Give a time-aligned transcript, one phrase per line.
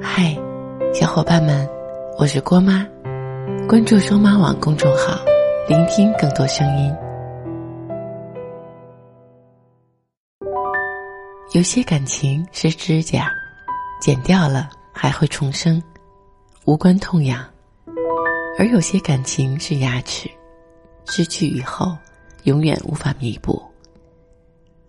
[0.00, 0.36] 嗨，
[0.92, 1.68] 小伙伴们，
[2.18, 2.86] 我是郭妈，
[3.68, 5.18] 关注双妈网公众号，
[5.68, 6.94] 聆听更多声音。
[11.52, 13.30] 有些感情是指甲，
[14.00, 15.82] 剪掉了还会重生，
[16.64, 17.40] 无关痛痒；
[18.58, 20.28] 而有些感情是牙齿，
[21.06, 21.96] 失去以后
[22.44, 23.62] 永远无法弥补。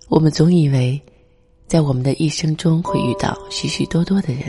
[0.08, 1.02] 我们总以为，
[1.68, 4.44] 在我们的一生中会遇到许许多多的人，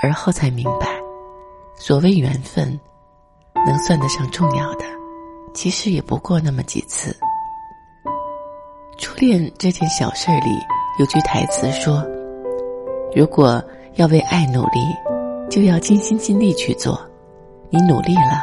[0.00, 0.86] 而后才明白，
[1.74, 2.78] 所谓缘分，
[3.66, 4.84] 能算得上重要的，
[5.52, 7.16] 其实也不过那么几次。
[8.98, 10.58] 初恋这件小事里
[11.00, 12.04] 有句台词说
[13.16, 13.62] ：“如果
[13.96, 14.78] 要为爱努力，
[15.50, 17.00] 就要尽心尽力去做。
[17.68, 18.42] 你努力了，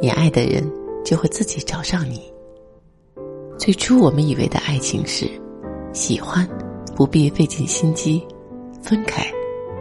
[0.00, 0.68] 你爱的人
[1.04, 2.32] 就会自己找上你。”
[3.58, 5.30] 最初我们以为的爱情是，
[5.92, 6.48] 喜欢
[6.96, 8.26] 不必费尽心机，
[8.82, 9.24] 分开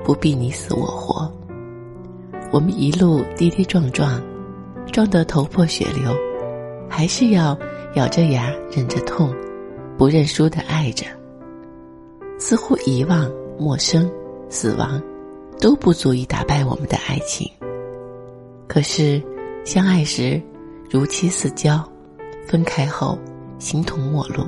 [0.03, 1.31] 不必你死我活。
[2.51, 4.21] 我们一路跌跌撞撞，
[4.91, 6.11] 撞得头破血流，
[6.89, 7.57] 还是要
[7.95, 9.33] 咬着牙忍着痛，
[9.97, 11.05] 不认输的爱着。
[12.37, 14.09] 似乎遗忘、陌生、
[14.49, 15.01] 死亡，
[15.59, 17.49] 都不足以打败我们的爱情。
[18.67, 19.21] 可是，
[19.63, 20.41] 相爱时
[20.89, 21.83] 如漆似胶，
[22.47, 23.17] 分开后。
[23.59, 24.43] 形同陌路，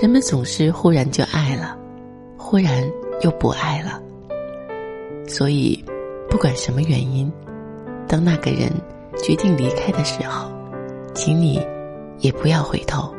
[0.00, 1.76] 人们总是忽然就爱了，
[2.38, 2.90] 忽然
[3.22, 4.02] 又不爱了。
[5.26, 5.82] 所以，
[6.28, 7.30] 不管什么原因，
[8.08, 8.70] 当那个人
[9.22, 10.50] 决定离开的时候，
[11.14, 11.60] 请你
[12.18, 13.14] 也不要回头，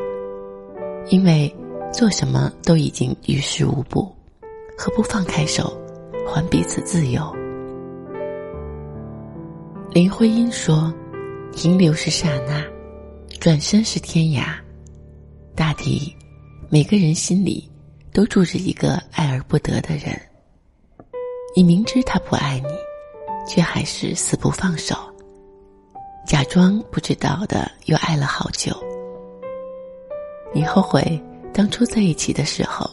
[1.07, 1.53] 因为
[1.91, 4.11] 做什么都已经于事无补，
[4.77, 5.71] 何不放开手，
[6.27, 7.21] 还彼此自由？
[9.91, 10.93] 林徽因说
[11.51, 12.63] ：“停留是刹那。”
[13.39, 14.53] 转身是天涯，
[15.55, 16.13] 大抵
[16.69, 17.70] 每个人心里
[18.13, 20.19] 都住着一个爱而不得的人。
[21.55, 22.69] 你明知他不爱你，
[23.47, 24.95] 却还是死不放手，
[26.25, 28.71] 假装不知道的又爱了好久。
[30.53, 31.21] 你后悔
[31.53, 32.89] 当初在一起的时候，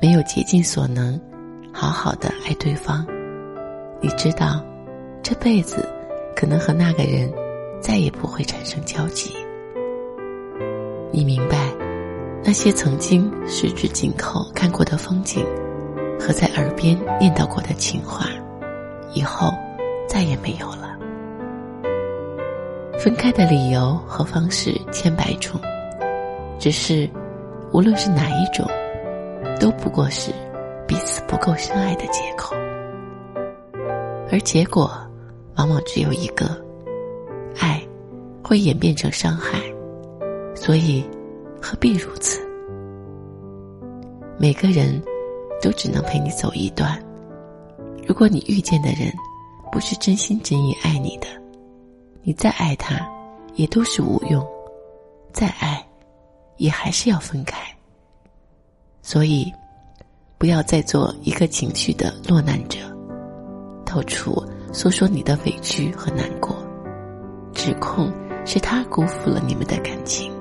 [0.00, 1.20] 没有竭尽所能，
[1.72, 3.06] 好好的爱对方。
[4.00, 4.64] 你知道，
[5.22, 5.86] 这辈子
[6.34, 7.30] 可能和那个人
[7.80, 9.34] 再也不会产生交集。
[11.12, 11.70] 你明白，
[12.42, 15.44] 那些曾经十指紧扣看过的风景，
[16.18, 18.26] 和在耳边念叨过的情话，
[19.12, 19.52] 以后
[20.08, 20.96] 再也没有了。
[22.98, 25.60] 分开的理由和方式千百种，
[26.58, 27.08] 只是
[27.72, 28.66] 无论是哪一种，
[29.58, 30.30] 都不过是
[30.86, 32.56] 彼此不够深爱的借口，
[34.30, 34.90] 而结果
[35.56, 36.46] 往往只有一个：
[37.58, 37.80] 爱
[38.42, 39.60] 会演变成伤害。
[40.54, 41.02] 所以，
[41.60, 42.40] 何必如此？
[44.38, 45.02] 每个人
[45.60, 46.98] 都只能陪你走一段。
[48.06, 49.12] 如果你遇见的人
[49.70, 51.26] 不是真心真意爱你的，
[52.22, 52.98] 你再爱他
[53.54, 54.44] 也都是无用，
[55.32, 55.86] 再爱
[56.56, 57.58] 也还是要分开。
[59.02, 59.52] 所以，
[60.38, 62.78] 不要再做一个情绪的落难者，
[63.84, 66.56] 到处诉说你的委屈和难过，
[67.52, 68.10] 指控
[68.46, 70.32] 是他辜负了你们的感情。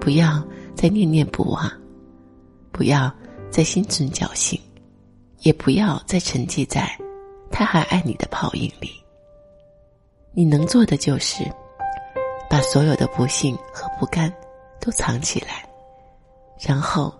[0.00, 0.42] 不要
[0.74, 1.70] 再念念不忘，
[2.72, 3.12] 不要
[3.50, 4.60] 再心存侥幸，
[5.40, 6.90] 也不要再沉寂在
[7.50, 8.90] 他还爱你的泡影里。
[10.32, 11.44] 你能做的就是，
[12.48, 14.32] 把所有的不幸和不甘
[14.80, 15.68] 都藏起来，
[16.60, 17.12] 然后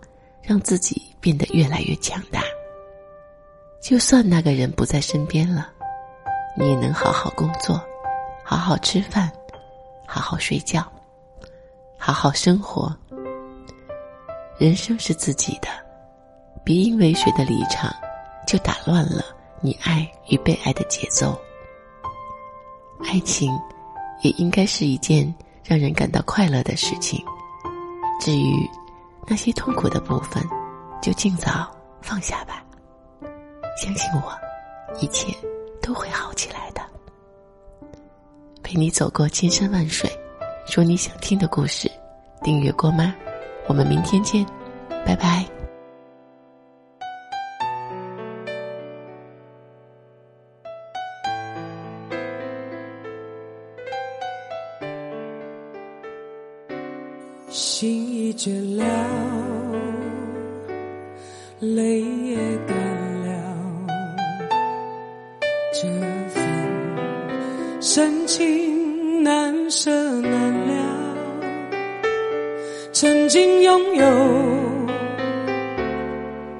[0.42, 2.42] 让自己变得越来越强大。
[3.82, 5.70] 就算那个人不在身边了，
[6.56, 7.80] 你也能好好工作，
[8.44, 9.30] 好好吃饭，
[10.06, 10.86] 好好睡觉。
[11.98, 12.96] 好好生活。
[14.56, 15.68] 人生是自己的，
[16.64, 17.92] 别因为谁的离场，
[18.46, 19.22] 就打乱了
[19.60, 21.38] 你爱与被爱的节奏。
[23.04, 23.52] 爱情，
[24.22, 25.32] 也应该是一件
[25.62, 27.22] 让人感到快乐的事情。
[28.20, 28.68] 至于
[29.26, 30.42] 那些痛苦的部分，
[31.00, 32.64] 就尽早放下吧。
[33.80, 34.32] 相信我，
[35.00, 35.32] 一切
[35.80, 36.80] 都会好起来的。
[38.62, 40.10] 陪你走过千山万水。
[40.70, 41.90] 说你想听的故事，
[42.42, 43.14] 订阅过吗？
[43.66, 44.44] 我们明天见，
[45.04, 45.44] 拜拜。
[57.50, 58.84] 心已倦了，
[61.60, 62.36] 泪也
[62.66, 62.76] 干
[63.22, 63.86] 了，
[65.72, 65.88] 这
[66.28, 68.77] 份深情
[69.22, 70.72] 难舍难了。
[72.92, 74.04] 曾经拥有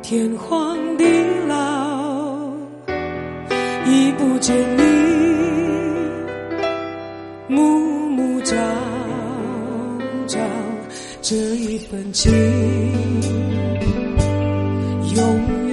[0.02, 1.05] 天荒地
[1.46, 2.52] 老，
[3.87, 4.82] 已不见你，
[7.49, 8.56] 暮暮朝
[10.26, 10.38] 朝，
[11.20, 12.32] 这一份情
[15.16, 15.22] 永
[15.66, 15.68] 远